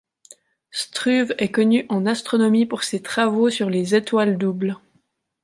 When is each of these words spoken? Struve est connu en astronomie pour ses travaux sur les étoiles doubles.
Struve 0.71 1.35
est 1.37 1.51
connu 1.51 1.85
en 1.89 2.07
astronomie 2.07 2.65
pour 2.65 2.83
ses 2.83 3.03
travaux 3.03 3.51
sur 3.51 3.69
les 3.69 3.93
étoiles 3.93 4.35
doubles. 4.39 4.77